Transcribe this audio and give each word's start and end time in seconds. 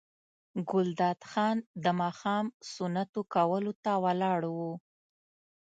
ګلداد 0.69 1.19
خان 1.29 1.57
د 1.83 1.85
ماښام 2.01 2.45
سنتو 2.73 3.21
کولو 3.33 3.73
ته 3.83 3.91
ولاړ 4.03 4.41
و. 4.57 4.59